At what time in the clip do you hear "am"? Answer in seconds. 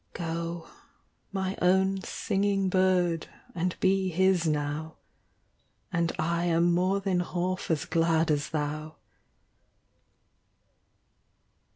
6.45-6.71